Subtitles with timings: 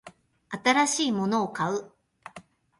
[0.65, 1.91] 新しいものを買う